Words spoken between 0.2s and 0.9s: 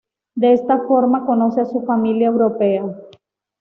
De esta